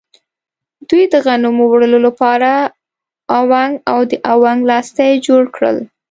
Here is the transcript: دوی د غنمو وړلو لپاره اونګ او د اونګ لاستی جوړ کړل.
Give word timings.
دوی 0.89 1.03
د 1.13 1.15
غنمو 1.25 1.63
وړلو 1.69 1.99
لپاره 2.07 2.51
اونګ 3.35 3.71
او 3.91 3.99
د 4.11 4.13
اونګ 4.31 4.59
لاستی 4.69 5.11
جوړ 5.27 5.43
کړل. 5.55 5.77